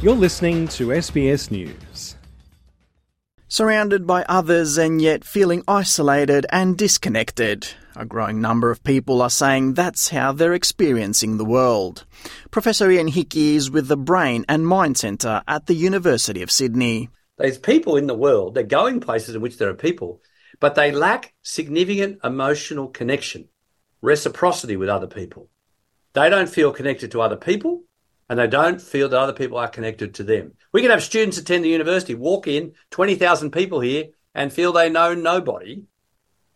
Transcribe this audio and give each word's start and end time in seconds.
You're 0.00 0.14
listening 0.14 0.68
to 0.68 0.90
SBS 0.90 1.50
News. 1.50 2.14
Surrounded 3.48 4.06
by 4.06 4.22
others 4.28 4.78
and 4.78 5.02
yet 5.02 5.24
feeling 5.24 5.64
isolated 5.66 6.46
and 6.52 6.78
disconnected. 6.78 7.66
A 7.96 8.04
growing 8.04 8.40
number 8.40 8.70
of 8.70 8.84
people 8.84 9.20
are 9.20 9.28
saying 9.28 9.74
that's 9.74 10.10
how 10.10 10.30
they're 10.30 10.54
experiencing 10.54 11.36
the 11.36 11.44
world. 11.44 12.04
Professor 12.52 12.88
Ian 12.88 13.08
Hickie 13.08 13.56
is 13.56 13.72
with 13.72 13.88
the 13.88 13.96
Brain 13.96 14.44
and 14.48 14.68
Mind 14.68 14.96
Centre 14.96 15.42
at 15.48 15.66
the 15.66 15.74
University 15.74 16.42
of 16.42 16.50
Sydney. 16.52 17.08
There's 17.36 17.58
people 17.58 17.96
in 17.96 18.06
the 18.06 18.14
world, 18.14 18.54
they're 18.54 18.62
going 18.62 19.00
places 19.00 19.34
in 19.34 19.40
which 19.40 19.58
there 19.58 19.68
are 19.68 19.74
people, 19.74 20.22
but 20.60 20.76
they 20.76 20.92
lack 20.92 21.34
significant 21.42 22.20
emotional 22.22 22.86
connection, 22.86 23.48
reciprocity 24.00 24.76
with 24.76 24.90
other 24.90 25.08
people. 25.08 25.50
They 26.12 26.30
don't 26.30 26.48
feel 26.48 26.70
connected 26.70 27.10
to 27.10 27.20
other 27.20 27.36
people 27.36 27.82
and 28.28 28.38
they 28.38 28.46
don't 28.46 28.80
feel 28.80 29.08
that 29.08 29.18
other 29.18 29.32
people 29.32 29.58
are 29.58 29.68
connected 29.68 30.14
to 30.14 30.24
them. 30.24 30.52
We 30.72 30.82
can 30.82 30.90
have 30.90 31.02
students 31.02 31.38
attend 31.38 31.64
the 31.64 31.70
university, 31.70 32.14
walk 32.14 32.46
in, 32.46 32.74
20,000 32.90 33.50
people 33.50 33.80
here, 33.80 34.06
and 34.34 34.52
feel 34.52 34.72
they 34.72 34.90
know 34.90 35.14
nobody 35.14 35.84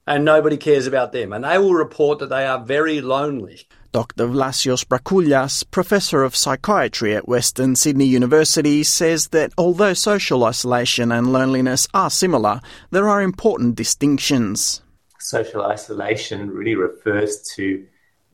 and 0.06 0.24
nobody 0.24 0.56
cares 0.56 0.86
about 0.86 1.12
them. 1.12 1.32
And 1.32 1.44
they 1.44 1.58
will 1.58 1.74
report 1.74 2.18
that 2.18 2.28
they 2.28 2.46
are 2.46 2.62
very 2.62 3.00
lonely. 3.00 3.66
Dr. 3.92 4.26
Vlasios 4.26 4.84
Brakoulias, 4.86 5.70
professor 5.70 6.22
of 6.22 6.34
psychiatry 6.34 7.14
at 7.14 7.28
Western 7.28 7.76
Sydney 7.76 8.06
University, 8.06 8.82
says 8.82 9.28
that 9.28 9.52
although 9.58 9.92
social 9.92 10.44
isolation 10.44 11.12
and 11.12 11.32
loneliness 11.32 11.86
are 11.92 12.10
similar, 12.10 12.60
there 12.90 13.08
are 13.08 13.22
important 13.22 13.74
distinctions. 13.76 14.82
Social 15.18 15.62
isolation 15.62 16.50
really 16.50 16.74
refers 16.74 17.42
to 17.54 17.86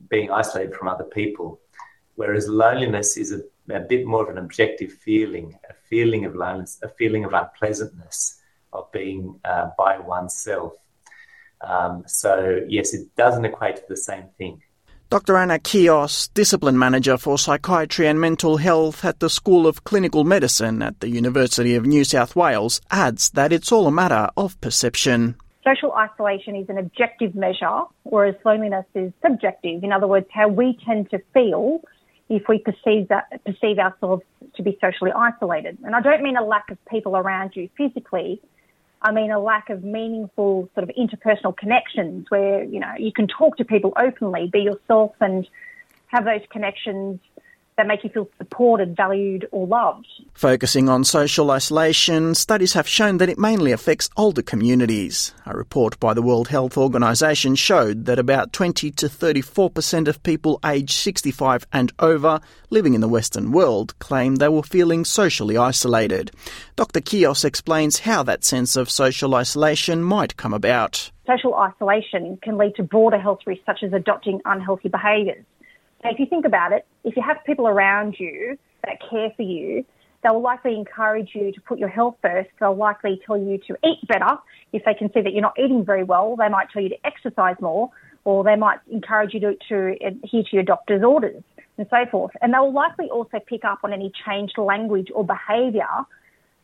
being 0.09 0.31
isolated 0.31 0.73
from 0.73 0.87
other 0.87 1.03
people, 1.03 1.59
whereas 2.19 2.49
loneliness 2.49 3.15
is 3.15 3.31
a, 3.31 3.39
a 3.73 3.79
bit 3.79 4.05
more 4.05 4.23
of 4.23 4.29
an 4.29 4.37
objective 4.37 4.91
feeling, 4.91 5.57
a 5.69 5.73
feeling 5.89 6.25
of 6.25 6.35
loneliness, 6.35 6.77
a 6.83 6.89
feeling 6.89 7.23
of 7.23 7.31
unpleasantness, 7.31 8.41
of 8.73 8.91
being 8.91 9.39
uh, 9.45 9.69
by 9.77 9.97
oneself. 9.97 10.73
Um, 11.61 12.03
so, 12.07 12.59
yes, 12.67 12.93
it 12.93 13.07
doesn't 13.15 13.45
equate 13.45 13.77
to 13.77 13.83
the 13.87 13.95
same 13.95 14.25
thing. 14.37 14.61
Dr. 15.09 15.37
Anna 15.37 15.59
Kios, 15.59 16.29
Discipline 16.33 16.77
Manager 16.77 17.17
for 17.17 17.37
Psychiatry 17.37 18.05
and 18.05 18.19
Mental 18.19 18.57
Health 18.57 19.05
at 19.05 19.21
the 19.21 19.29
School 19.29 19.65
of 19.65 19.85
Clinical 19.85 20.25
Medicine 20.25 20.81
at 20.81 20.99
the 20.99 21.09
University 21.09 21.73
of 21.75 21.85
New 21.85 22.03
South 22.03 22.35
Wales, 22.35 22.81
adds 22.91 23.29
that 23.29 23.53
it's 23.53 23.71
all 23.71 23.87
a 23.87 23.91
matter 23.91 24.27
of 24.35 24.59
perception. 24.59 25.37
Social 25.63 25.93
isolation 25.93 26.57
is 26.57 26.67
an 26.67 26.77
objective 26.77 27.33
measure, 27.33 27.83
whereas 28.03 28.35
loneliness 28.43 28.85
is 28.93 29.13
subjective. 29.21 29.85
In 29.85 29.93
other 29.93 30.07
words, 30.07 30.27
how 30.33 30.49
we 30.49 30.77
tend 30.85 31.09
to 31.11 31.19
feel 31.33 31.81
if 32.29 32.47
we 32.47 32.59
perceive 32.59 33.07
that 33.09 33.43
perceive 33.43 33.79
ourselves 33.79 34.23
to 34.55 34.63
be 34.63 34.77
socially 34.79 35.11
isolated. 35.11 35.77
And 35.83 35.95
I 35.95 36.01
don't 36.01 36.21
mean 36.21 36.37
a 36.37 36.43
lack 36.43 36.69
of 36.69 36.77
people 36.85 37.17
around 37.17 37.55
you 37.55 37.69
physically, 37.75 38.41
I 39.01 39.11
mean, 39.11 39.31
a 39.31 39.39
lack 39.39 39.69
of 39.69 39.83
meaningful 39.83 40.69
sort 40.75 40.89
of 40.89 40.95
interpersonal 40.95 41.55
connections 41.55 42.25
where, 42.29 42.63
you 42.63 42.79
know, 42.79 42.93
you 42.97 43.11
can 43.11 43.27
talk 43.27 43.57
to 43.57 43.65
people 43.65 43.93
openly, 43.97 44.47
be 44.47 44.59
yourself 44.59 45.15
and 45.21 45.47
have 46.07 46.25
those 46.25 46.41
connections 46.49 47.19
that 47.79 47.87
make 47.87 48.03
you 48.03 48.09
feel 48.09 48.27
supported, 48.37 48.93
valued, 48.93 49.47
or 49.53 49.65
loved. 49.65 50.05
Focusing 50.33 50.89
on 50.89 51.05
social 51.05 51.49
isolation, 51.49 52.35
studies 52.35 52.73
have 52.73 52.85
shown 52.85 53.19
that 53.19 53.29
it 53.29 53.39
mainly 53.39 53.71
affects 53.71 54.09
older 54.17 54.41
communities. 54.41 55.33
A 55.45 55.55
report 55.55 55.97
by 55.97 56.13
the 56.13 56.21
World 56.21 56.49
Health 56.49 56.77
Organization 56.77 57.55
showed 57.55 58.03
that 58.03 58.19
about 58.19 58.51
20 58.51 58.91
to 58.91 59.05
34% 59.07 60.09
of 60.09 60.21
people 60.23 60.59
aged 60.65 60.91
65 60.91 61.65
and 61.71 61.93
over 61.99 62.41
living 62.69 62.95
in 62.95 63.01
the 63.01 63.07
Western 63.07 63.53
world 63.53 63.97
claim 63.99 64.35
they 64.35 64.49
were 64.49 64.61
feeling 64.61 65.05
socially 65.05 65.55
isolated. 65.55 66.31
Dr. 66.75 66.99
Kios 66.99 67.45
explains 67.45 67.99
how 67.99 68.23
that 68.23 68.43
sense 68.43 68.75
of 68.75 68.89
social 68.89 69.35
isolation 69.35 70.03
might 70.03 70.35
come 70.35 70.53
about. 70.53 71.11
Social 71.25 71.55
isolation 71.55 72.37
can 72.43 72.57
lead 72.57 72.75
to 72.75 72.83
broader 72.83 73.19
health 73.19 73.39
risks 73.45 73.65
such 73.65 73.83
as 73.83 73.93
adopting 73.93 74.41
unhealthy 74.43 74.89
behaviours. 74.89 75.45
So 76.01 76.09
if 76.09 76.19
you 76.19 76.25
think 76.25 76.45
about 76.45 76.71
it, 76.71 76.85
if 77.03 77.15
you 77.15 77.23
have 77.23 77.37
people 77.45 77.67
around 77.67 78.15
you 78.19 78.57
that 78.85 78.97
care 79.09 79.31
for 79.35 79.43
you, 79.43 79.85
they'll 80.23 80.41
likely 80.41 80.75
encourage 80.75 81.31
you 81.33 81.51
to 81.51 81.61
put 81.61 81.79
your 81.79 81.89
health 81.89 82.15
first. 82.21 82.49
They'll 82.59 82.75
likely 82.75 83.21
tell 83.25 83.37
you 83.37 83.57
to 83.67 83.77
eat 83.83 84.07
better. 84.07 84.37
If 84.71 84.83
they 84.85 84.93
can 84.93 85.11
see 85.13 85.21
that 85.21 85.33
you're 85.33 85.41
not 85.41 85.59
eating 85.59 85.83
very 85.83 86.03
well, 86.03 86.35
they 86.35 86.49
might 86.49 86.69
tell 86.71 86.81
you 86.81 86.89
to 86.89 87.05
exercise 87.05 87.55
more, 87.59 87.89
or 88.23 88.43
they 88.43 88.55
might 88.55 88.79
encourage 88.91 89.33
you 89.33 89.39
to, 89.41 89.55
to 89.69 90.05
adhere 90.05 90.43
to 90.43 90.49
your 90.51 90.63
doctor's 90.63 91.03
orders 91.03 91.43
and 91.77 91.87
so 91.89 92.05
forth. 92.11 92.31
And 92.41 92.53
they'll 92.53 92.71
likely 92.71 93.09
also 93.09 93.39
pick 93.39 93.63
up 93.65 93.79
on 93.83 93.93
any 93.93 94.11
changed 94.25 94.57
language 94.57 95.07
or 95.13 95.25
behaviour 95.25 95.87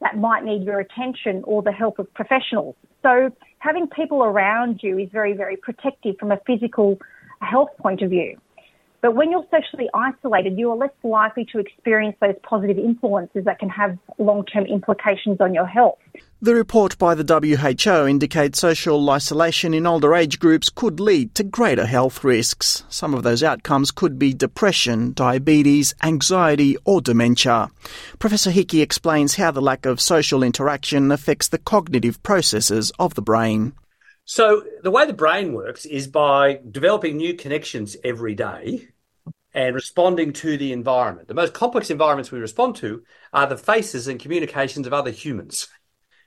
that 0.01 0.17
might 0.17 0.43
need 0.43 0.63
your 0.63 0.79
attention 0.79 1.41
or 1.45 1.61
the 1.61 1.71
help 1.71 1.99
of 1.99 2.13
professionals. 2.13 2.75
So 3.01 3.31
having 3.59 3.87
people 3.87 4.23
around 4.23 4.81
you 4.83 4.97
is 4.97 5.09
very, 5.11 5.33
very 5.33 5.55
protective 5.55 6.17
from 6.19 6.31
a 6.31 6.39
physical 6.45 6.99
health 7.41 7.69
point 7.79 8.01
of 8.01 8.09
view. 8.09 8.37
But 9.05 9.15
when 9.15 9.29
you're 9.29 9.45
socially 9.51 9.87
isolated, 9.93 10.57
you 10.57 10.71
are 10.71 10.75
less 10.75 10.89
likely 11.03 11.45
to 11.51 11.59
experience 11.59 12.17
those 12.19 12.33
positive 12.41 12.79
influences 12.79 13.45
that 13.45 13.59
can 13.59 13.69
have 13.69 13.99
long 14.17 14.43
term 14.45 14.65
implications 14.65 15.39
on 15.39 15.53
your 15.53 15.67
health. 15.67 15.99
The 16.41 16.55
report 16.55 16.97
by 16.97 17.13
the 17.13 17.23
WHO 17.23 18.07
indicates 18.07 18.57
social 18.57 19.07
isolation 19.11 19.75
in 19.75 19.85
older 19.85 20.15
age 20.15 20.39
groups 20.39 20.71
could 20.71 20.99
lead 20.99 21.35
to 21.35 21.43
greater 21.43 21.85
health 21.85 22.23
risks. 22.23 22.83
Some 22.89 23.13
of 23.13 23.21
those 23.21 23.43
outcomes 23.43 23.91
could 23.91 24.17
be 24.17 24.33
depression, 24.33 25.13
diabetes, 25.13 25.93
anxiety, 26.01 26.75
or 26.83 26.99
dementia. 26.99 27.69
Professor 28.17 28.49
Hickie 28.49 28.81
explains 28.81 29.35
how 29.35 29.51
the 29.51 29.61
lack 29.61 29.85
of 29.85 30.01
social 30.01 30.41
interaction 30.41 31.11
affects 31.11 31.47
the 31.47 31.59
cognitive 31.59 32.23
processes 32.23 32.91
of 32.97 33.13
the 33.13 33.21
brain. 33.21 33.73
So, 34.27 34.63
the 34.81 34.89
way 34.89 35.05
the 35.05 35.13
brain 35.13 35.53
works 35.53 35.85
is 35.85 36.07
by 36.07 36.59
developing 36.71 37.17
new 37.17 37.35
connections 37.35 37.95
every 38.03 38.33
day 38.33 38.87
and 39.55 39.73
responding 39.73 40.33
to 40.33 40.57
the 40.57 40.73
environment. 40.73 41.29
The 41.29 41.33
most 41.33 41.53
complex 41.53 41.89
environments 41.89 42.29
we 42.29 42.39
respond 42.39 42.75
to 42.77 43.03
are 43.31 43.47
the 43.47 43.57
faces 43.57 44.09
and 44.09 44.19
communications 44.19 44.85
of 44.85 44.91
other 44.93 45.11
humans. 45.11 45.69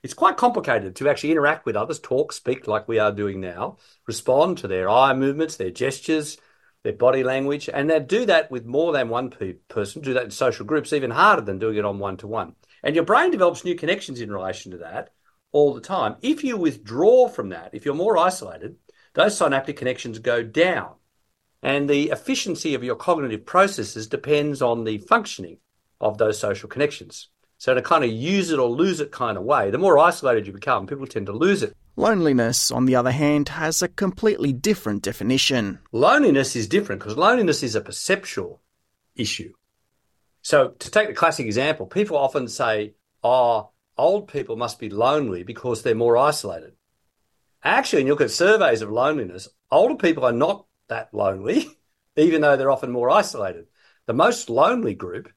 It's 0.03 0.15
quite 0.15 0.39
complicated 0.39 0.97
to 0.97 1.09
actually 1.11 1.33
interact 1.33 1.67
with 1.67 1.77
others, 1.77 2.00
talk, 2.00 2.33
speak 2.33 2.67
like 2.67 2.88
we 2.88 2.99
are 2.99 3.12
doing 3.12 3.38
now, 3.38 3.77
respond 4.06 4.59
to 4.59 4.69
their 4.69 4.88
eye 4.88 5.12
movements, 5.12 5.56
their 5.56 5.71
gestures, 5.71 6.38
their 6.84 6.94
body 6.94 7.22
language, 7.22 7.69
and 7.69 7.91
they 7.91 8.00
do 8.00 8.25
that 8.25 8.50
with 8.50 8.65
more 8.65 8.93
than 8.93 9.11
one 9.11 9.31
person, 9.69 10.00
do 10.00 10.15
that 10.15 10.25
in 10.25 10.31
social 10.31 10.65
groups, 10.65 10.94
even 10.94 11.11
harder 11.11 11.43
than 11.43 11.59
doing 11.59 11.77
it 11.77 11.84
on 11.84 11.99
one 11.99 12.17
to 12.19 12.27
one. 12.27 12.55
And 12.83 12.94
your 12.94 13.05
brain 13.05 13.31
develops 13.31 13.65
new 13.65 13.75
connections 13.75 14.22
in 14.22 14.33
relation 14.33 14.72
to 14.72 14.78
that 14.78 15.11
all 15.53 15.75
the 15.75 15.83
time. 15.83 16.17
If 16.22 16.44
you 16.44 16.56
withdraw 16.56 17.28
from 17.28 17.50
that, 17.50 17.71
if 17.75 17.84
you're 17.84 17.94
more 17.94 18.17
isolated, 18.17 18.77
those 19.12 19.37
synaptic 19.37 19.77
connections 19.77 20.19
go 20.19 20.43
down. 20.43 20.94
And 21.63 21.89
the 21.89 22.11
efficiency 22.11 22.75
of 22.75 22.85
your 22.85 22.97
cognitive 22.97 23.45
processes 23.45 24.07
depends 24.07 24.63
on 24.63 24.85
the 24.85 24.99
functioning 24.99 25.59
of 26.01 26.19
those 26.19 26.39
social 26.39 26.69
connections. 26.69 27.29
So, 27.61 27.73
in 27.73 27.79
a 27.79 27.83
kind 27.83 28.05
of 28.05 28.11
use 28.11 28.53
it 28.53 28.61
or 28.61 28.69
lose 28.69 29.01
it 29.01 29.11
kind 29.11 29.37
of 29.37 29.43
way, 29.43 29.71
the 29.71 29.79
more 29.79 29.99
isolated 29.99 30.47
you 30.47 30.53
become, 30.53 30.87
people 30.87 31.09
tend 31.09 31.27
to 31.27 31.33
lose 31.33 31.65
it. 31.65 31.77
Loneliness, 31.97 32.71
on 32.71 32.85
the 32.85 32.95
other 32.95 33.11
hand, 33.11 33.49
has 33.49 33.83
a 33.83 33.89
completely 33.89 34.53
different 34.53 35.03
definition. 35.03 35.81
Loneliness 35.91 36.55
is 36.55 36.69
different 36.69 37.01
because 37.01 37.17
loneliness 37.17 37.65
is 37.65 37.75
a 37.75 37.81
perceptual 37.81 38.61
issue. 39.17 39.53
So, 40.43 40.69
to 40.79 40.91
take 40.93 41.09
the 41.09 41.15
classic 41.15 41.47
example, 41.47 41.87
people 41.87 42.17
often 42.17 42.47
say, 42.47 42.95
oh, 43.25 43.71
old 43.97 44.29
people 44.29 44.55
must 44.55 44.79
be 44.79 44.89
lonely 44.89 45.43
because 45.43 45.83
they're 45.83 45.97
more 45.97 46.17
isolated. 46.17 46.75
Actually, 47.65 48.03
when 48.03 48.07
you 48.07 48.13
look 48.13 48.21
at 48.21 48.31
surveys 48.31 48.83
of 48.83 48.91
loneliness, 48.91 49.49
older 49.73 49.97
people 49.97 50.25
are 50.25 50.33
not 50.33 50.65
that 50.88 51.12
lonely, 51.15 51.66
even 52.17 52.40
though 52.40 52.56
they're 52.56 52.70
often 52.70 52.90
more 52.90 53.11
isolated. 53.11 53.67
The 54.06 54.14
most 54.14 54.50
lonely 54.50 54.94
group 54.94 55.31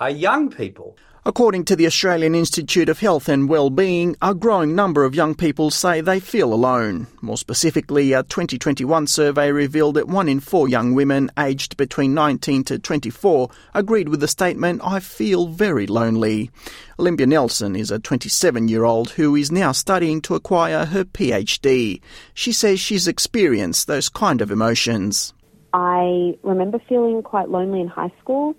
are 0.00 0.10
young 0.10 0.50
people. 0.50 0.96
According 1.24 1.66
to 1.66 1.76
the 1.76 1.86
Australian 1.86 2.34
Institute 2.34 2.88
of 2.88 2.98
Health 2.98 3.28
and 3.28 3.48
Wellbeing, 3.48 4.16
a 4.20 4.34
growing 4.34 4.74
number 4.74 5.04
of 5.04 5.14
young 5.14 5.36
people 5.36 5.70
say 5.70 6.00
they 6.00 6.18
feel 6.18 6.52
alone. 6.52 7.06
More 7.22 7.38
specifically, 7.38 8.12
a 8.12 8.24
2021 8.24 9.06
survey 9.06 9.52
revealed 9.52 9.94
that 9.94 10.08
one 10.08 10.28
in 10.28 10.40
four 10.40 10.68
young 10.68 10.94
women 10.94 11.30
aged 11.38 11.76
between 11.76 12.12
19 12.12 12.64
to 12.64 12.78
24 12.78 13.48
agreed 13.72 14.08
with 14.08 14.18
the 14.20 14.28
statement, 14.28 14.82
I 14.84 14.98
feel 14.98 15.46
very 15.46 15.86
lonely. 15.86 16.50
Olympia 16.98 17.26
Nelson 17.26 17.76
is 17.76 17.92
a 17.92 18.00
27 18.00 18.66
year 18.66 18.82
old 18.82 19.10
who 19.10 19.36
is 19.36 19.52
now 19.52 19.70
studying 19.70 20.20
to 20.22 20.34
acquire 20.34 20.86
her 20.86 21.04
PhD. 21.04 22.00
She 22.34 22.52
says 22.52 22.80
she's 22.80 23.06
experienced 23.06 23.86
those 23.86 24.08
kind 24.08 24.40
of 24.42 24.50
emotions. 24.50 25.32
I 25.72 26.36
remember 26.42 26.80
feeling 26.88 27.22
quite 27.22 27.48
lonely 27.48 27.80
in 27.80 27.88
high 27.88 28.12
school. 28.20 28.54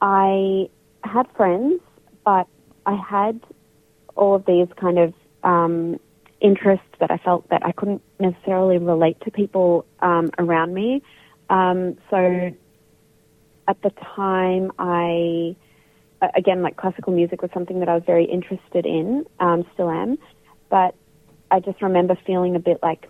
I 0.00 0.68
had 1.04 1.26
friends, 1.36 1.80
but 2.24 2.46
I 2.86 2.94
had 2.94 3.40
all 4.16 4.34
of 4.34 4.44
these 4.46 4.68
kind 4.76 4.98
of 4.98 5.14
um, 5.42 5.98
interests 6.40 6.86
that 6.98 7.10
I 7.10 7.18
felt 7.18 7.48
that 7.50 7.64
I 7.64 7.72
couldn't 7.72 8.02
necessarily 8.18 8.78
relate 8.78 9.20
to 9.22 9.30
people 9.30 9.86
um, 10.00 10.30
around 10.38 10.74
me. 10.74 11.02
Um, 11.48 11.96
so 12.10 12.52
at 13.68 13.82
the 13.82 13.90
time, 14.14 14.72
I 14.78 15.56
again, 16.34 16.62
like 16.62 16.76
classical 16.76 17.12
music 17.12 17.42
was 17.42 17.50
something 17.52 17.80
that 17.80 17.88
I 17.88 17.94
was 17.94 18.02
very 18.04 18.24
interested 18.24 18.84
in, 18.84 19.24
um, 19.38 19.64
still 19.74 19.90
am. 19.90 20.18
But 20.68 20.94
I 21.50 21.60
just 21.60 21.80
remember 21.82 22.16
feeling 22.26 22.56
a 22.56 22.60
bit 22.60 22.78
like 22.82 23.08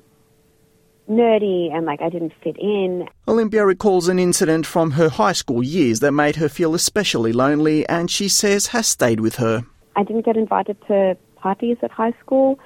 nerdy 1.10 1.72
and 1.74 1.84
like 1.86 2.00
I 2.00 2.08
didn't 2.08 2.32
fit 2.42 2.56
in. 2.58 3.08
Olympia 3.26 3.66
recalls 3.66 4.08
an 4.08 4.18
incident 4.18 4.64
from 4.66 4.92
her 4.92 5.08
high 5.08 5.32
school 5.32 5.62
years 5.62 6.00
that 6.00 6.12
made 6.12 6.36
her 6.36 6.48
feel 6.48 6.74
especially 6.74 7.32
lonely 7.32 7.86
and 7.88 8.10
she 8.10 8.28
says 8.28 8.68
has 8.68 8.86
stayed 8.86 9.20
with 9.20 9.36
her. 9.36 9.64
I 9.96 10.04
didn't 10.04 10.24
get 10.24 10.36
invited 10.36 10.76
to 10.86 11.16
parties 11.36 11.78
at 11.82 11.90
high 11.90 12.14
school 12.20 12.58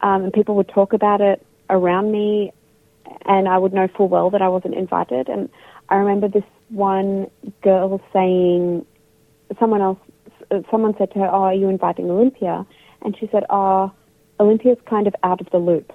um, 0.00 0.24
and 0.24 0.32
people 0.32 0.56
would 0.56 0.68
talk 0.68 0.92
about 0.92 1.20
it 1.20 1.46
around 1.70 2.10
me 2.10 2.52
and 3.26 3.48
I 3.48 3.58
would 3.58 3.72
know 3.72 3.88
full 3.88 4.08
well 4.08 4.30
that 4.30 4.42
I 4.42 4.48
wasn't 4.48 4.74
invited. 4.74 5.28
And 5.28 5.48
I 5.88 5.96
remember 5.96 6.28
this 6.28 6.44
one 6.70 7.30
girl 7.62 8.00
saying, 8.12 8.84
someone 9.58 9.80
else, 9.80 9.98
someone 10.70 10.94
said 10.98 11.10
to 11.12 11.18
her, 11.20 11.26
"Oh, 11.26 11.44
are 11.44 11.54
you 11.54 11.68
inviting 11.68 12.10
Olympia?" 12.10 12.66
And 13.02 13.16
she 13.18 13.28
said, 13.30 13.44
"Oh, 13.50 13.92
Olympia's 14.40 14.78
kind 14.86 15.06
of 15.06 15.14
out 15.22 15.40
of 15.40 15.48
the 15.50 15.58
loop." 15.58 15.92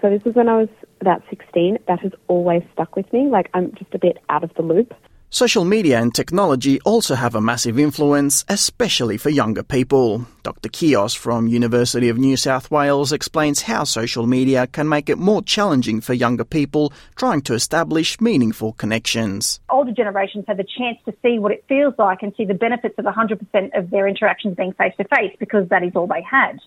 So 0.00 0.10
this 0.10 0.22
was 0.24 0.34
when 0.34 0.48
I 0.48 0.58
was 0.58 0.68
about 1.00 1.22
16. 1.30 1.78
That 1.88 2.00
has 2.00 2.12
always 2.28 2.62
stuck 2.72 2.96
with 2.96 3.12
me. 3.12 3.28
Like 3.28 3.50
I'm 3.54 3.74
just 3.74 3.94
a 3.94 3.98
bit 3.98 4.18
out 4.28 4.44
of 4.44 4.54
the 4.54 4.62
loop. 4.62 4.94
Social 5.30 5.66
media 5.66 6.00
and 6.00 6.14
technology 6.14 6.80
also 6.86 7.14
have 7.14 7.34
a 7.34 7.40
massive 7.40 7.78
influence, 7.78 8.46
especially 8.48 9.18
for 9.18 9.28
younger 9.28 9.62
people. 9.62 10.24
Dr. 10.42 10.70
Kios 10.70 11.14
from 11.14 11.46
University 11.46 12.08
of 12.08 12.16
New 12.16 12.34
South 12.34 12.70
Wales 12.70 13.12
explains 13.12 13.60
how 13.60 13.84
social 13.84 14.26
media 14.26 14.66
can 14.66 14.88
make 14.88 15.10
it 15.10 15.18
more 15.18 15.42
challenging 15.42 16.00
for 16.00 16.14
younger 16.14 16.46
people 16.46 16.94
trying 17.14 17.42
to 17.42 17.52
establish 17.52 18.18
meaningful 18.22 18.72
connections. 18.72 19.60
Older 19.68 19.92
generations 19.92 20.46
have 20.48 20.56
the 20.56 20.64
chance 20.64 20.96
to 21.04 21.12
see 21.20 21.38
what 21.38 21.52
it 21.52 21.62
feels 21.68 21.92
like 21.98 22.22
and 22.22 22.32
see 22.34 22.46
the 22.46 22.54
benefits 22.54 22.94
of 22.96 23.04
100% 23.04 23.78
of 23.78 23.90
their 23.90 24.08
interactions 24.08 24.56
being 24.56 24.72
face 24.72 24.94
to 24.96 25.04
face 25.14 25.36
because 25.38 25.68
that 25.68 25.82
is 25.82 25.92
all 25.94 26.06
they 26.06 26.22
had. 26.22 26.58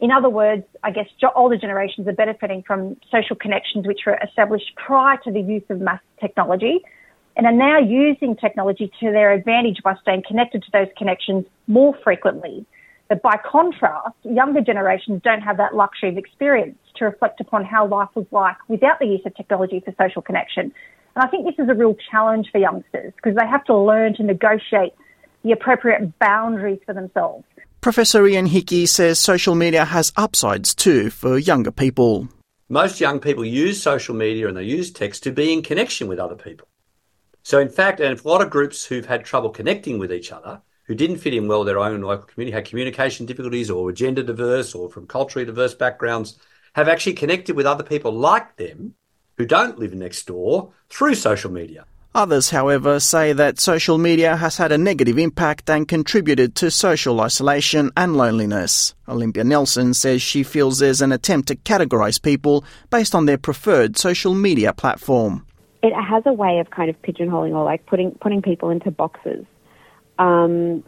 In 0.00 0.10
other 0.10 0.28
words, 0.28 0.64
I 0.82 0.90
guess 0.90 1.06
older 1.34 1.56
generations 1.56 2.06
are 2.06 2.12
benefiting 2.12 2.62
from 2.66 2.96
social 3.10 3.36
connections 3.36 3.86
which 3.86 4.00
were 4.06 4.18
established 4.22 4.72
prior 4.76 5.16
to 5.24 5.32
the 5.32 5.40
use 5.40 5.62
of 5.70 5.80
mass 5.80 6.00
technology 6.20 6.80
and 7.36 7.46
are 7.46 7.52
now 7.52 7.78
using 7.78 8.36
technology 8.36 8.90
to 9.00 9.10
their 9.10 9.32
advantage 9.32 9.78
by 9.82 9.94
staying 10.02 10.22
connected 10.26 10.62
to 10.64 10.70
those 10.72 10.88
connections 10.96 11.46
more 11.66 11.96
frequently. 12.04 12.66
But 13.08 13.22
by 13.22 13.36
contrast, 13.36 14.16
younger 14.24 14.60
generations 14.60 15.22
don't 15.22 15.42
have 15.42 15.58
that 15.58 15.74
luxury 15.74 16.08
of 16.10 16.18
experience 16.18 16.78
to 16.96 17.04
reflect 17.04 17.40
upon 17.40 17.64
how 17.64 17.86
life 17.86 18.08
was 18.14 18.26
like 18.32 18.56
without 18.68 18.98
the 18.98 19.06
use 19.06 19.20
of 19.24 19.34
technology 19.34 19.80
for 19.80 19.94
social 19.98 20.22
connection. 20.22 20.72
And 21.14 21.24
I 21.24 21.28
think 21.28 21.46
this 21.46 21.62
is 21.62 21.70
a 21.70 21.74
real 21.74 21.96
challenge 22.10 22.48
for 22.50 22.58
youngsters 22.58 23.12
because 23.16 23.36
they 23.36 23.46
have 23.46 23.64
to 23.66 23.76
learn 23.76 24.14
to 24.16 24.22
negotiate 24.22 24.92
the 25.44 25.52
appropriate 25.52 26.18
boundaries 26.18 26.80
for 26.84 26.94
themselves. 26.94 27.44
Professor 27.86 28.26
Ian 28.26 28.46
Hickie 28.46 28.86
says 28.86 29.20
social 29.20 29.54
media 29.54 29.84
has 29.84 30.12
upsides 30.16 30.74
too 30.74 31.08
for 31.08 31.38
younger 31.38 31.70
people. 31.70 32.26
Most 32.68 33.00
young 33.00 33.20
people 33.20 33.44
use 33.44 33.80
social 33.80 34.12
media 34.12 34.48
and 34.48 34.56
they 34.56 34.64
use 34.64 34.90
text 34.90 35.22
to 35.22 35.30
be 35.30 35.52
in 35.52 35.62
connection 35.62 36.08
with 36.08 36.18
other 36.18 36.34
people. 36.34 36.66
So, 37.44 37.60
in 37.60 37.68
fact, 37.68 38.00
and 38.00 38.18
a 38.18 38.28
lot 38.28 38.42
of 38.42 38.50
groups 38.50 38.84
who've 38.84 39.06
had 39.06 39.24
trouble 39.24 39.50
connecting 39.50 40.00
with 40.00 40.12
each 40.12 40.32
other, 40.32 40.62
who 40.86 40.96
didn't 40.96 41.18
fit 41.18 41.32
in 41.32 41.46
well 41.46 41.62
their 41.62 41.78
own 41.78 42.00
local 42.00 42.26
community, 42.26 42.56
had 42.56 42.64
communication 42.64 43.24
difficulties 43.24 43.70
or 43.70 43.84
were 43.84 43.92
gender 43.92 44.24
diverse 44.24 44.74
or 44.74 44.90
from 44.90 45.06
culturally 45.06 45.46
diverse 45.46 45.74
backgrounds, 45.74 46.40
have 46.72 46.88
actually 46.88 47.14
connected 47.14 47.54
with 47.54 47.66
other 47.66 47.84
people 47.84 48.10
like 48.10 48.56
them 48.56 48.96
who 49.36 49.46
don't 49.46 49.78
live 49.78 49.94
next 49.94 50.26
door 50.26 50.72
through 50.88 51.14
social 51.14 51.52
media. 51.52 51.84
Others, 52.16 52.48
however, 52.48 52.98
say 52.98 53.34
that 53.34 53.60
social 53.60 53.98
media 53.98 54.36
has 54.36 54.56
had 54.56 54.72
a 54.72 54.78
negative 54.78 55.18
impact 55.18 55.68
and 55.68 55.86
contributed 55.86 56.54
to 56.56 56.70
social 56.70 57.20
isolation 57.20 57.90
and 57.94 58.16
loneliness. 58.16 58.94
Olympia 59.06 59.44
Nelson 59.44 59.92
says 59.92 60.22
she 60.22 60.42
feels 60.42 60.78
there's 60.78 61.02
an 61.02 61.12
attempt 61.12 61.48
to 61.48 61.56
categorise 61.56 62.20
people 62.20 62.64
based 62.88 63.14
on 63.14 63.26
their 63.26 63.36
preferred 63.36 63.98
social 63.98 64.34
media 64.34 64.72
platform 64.72 65.46
it 65.82 65.92
has 65.92 66.22
a 66.26 66.32
way 66.32 66.58
of 66.58 66.70
kind 66.70 66.90
of 66.90 67.00
pigeonholing 67.02 67.52
or 67.52 67.64
like 67.64 67.86
putting 67.86 68.10
putting 68.12 68.42
people 68.42 68.70
into 68.70 68.90
boxes, 68.90 69.44
um, 70.18 70.82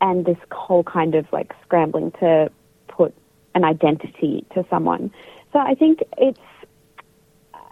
and 0.00 0.26
this 0.26 0.36
whole 0.50 0.84
kind 0.84 1.14
of 1.14 1.24
like 1.32 1.52
scrambling 1.62 2.10
to 2.20 2.50
put 2.88 3.14
an 3.54 3.64
identity 3.64 4.44
to 4.54 4.66
someone. 4.68 5.10
So 5.52 5.58
I 5.60 5.74
think 5.74 6.00
it's, 6.18 6.40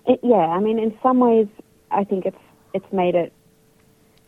it, 0.07 0.21
yeah. 0.23 0.37
I 0.37 0.61
mean, 0.61 0.79
in 0.79 0.97
some 1.03 1.19
ways, 1.19 1.49
I 1.91 2.05
think 2.05 2.25
it's 2.25 2.39
it's 2.75 2.93
made 2.93 3.15
it 3.15 3.33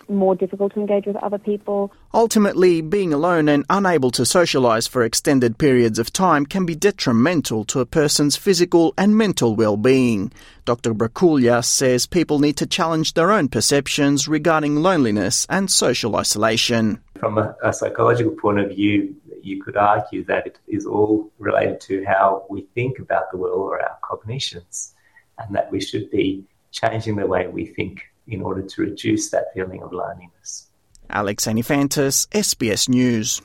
more 0.08 0.34
difficult 0.34 0.74
to 0.74 0.80
engage 0.80 1.06
with 1.06 1.16
other 1.16 1.38
people. 1.38 1.92
Ultimately, 2.14 2.80
being 2.80 3.12
alone 3.12 3.48
and 3.48 3.64
unable 3.70 4.10
to 4.12 4.22
socialise 4.22 4.88
for 4.88 5.02
extended 5.02 5.58
periods 5.58 5.98
of 5.98 6.12
time 6.12 6.46
can 6.46 6.66
be 6.66 6.74
detrimental 6.74 7.64
to 7.66 7.80
a 7.80 7.86
person's 7.86 8.36
physical 8.36 8.94
and 8.98 9.16
mental 9.16 9.56
well-being. 9.56 10.32
Dr. 10.64 10.94
Brakulia 10.94 11.64
says 11.64 12.06
people 12.06 12.38
need 12.38 12.56
to 12.58 12.66
challenge 12.66 13.14
their 13.14 13.32
own 13.32 13.48
perceptions 13.48 14.28
regarding 14.28 14.76
loneliness 14.76 15.46
and 15.48 15.70
social 15.70 16.16
isolation. 16.16 17.00
From 17.18 17.38
a, 17.38 17.56
a 17.62 17.72
psychological 17.72 18.32
point 18.32 18.60
of 18.60 18.70
view, 18.70 19.14
you 19.42 19.62
could 19.62 19.76
argue 19.76 20.24
that 20.24 20.46
it 20.46 20.58
is 20.68 20.86
all 20.86 21.30
related 21.38 21.80
to 21.80 22.04
how 22.04 22.44
we 22.48 22.62
think 22.74 22.98
about 22.98 23.30
the 23.30 23.38
world 23.38 23.60
or 23.60 23.82
our 23.82 23.96
cognitions, 24.02 24.94
and 25.38 25.54
that 25.56 25.70
we 25.72 25.80
should 25.80 26.10
be 26.10 26.44
changing 26.70 27.16
the 27.16 27.26
way 27.26 27.46
we 27.48 27.66
think 27.66 28.11
in 28.26 28.42
order 28.42 28.62
to 28.62 28.82
reduce 28.82 29.30
that 29.30 29.46
feeling 29.54 29.82
of 29.82 29.92
loneliness. 29.92 30.68
Alex 31.10 31.46
Anifantis, 31.46 32.26
SBS 32.28 32.88
News. 32.88 33.42